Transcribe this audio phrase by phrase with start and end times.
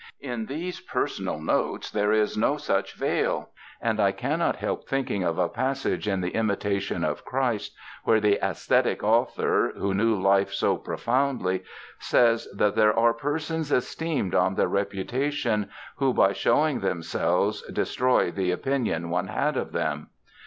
[0.21, 3.49] In these personal notes there is no such veil.
[3.79, 8.39] And I cannot help thinking of a passage in the "Imitation of Christ" where the
[8.41, 11.63] ascetic author, who knew life so profoundly,
[11.99, 18.49] says that "there are persons esteemed on their reputation who by showing themselves destroy the
[18.49, 20.07] opinion one had of them."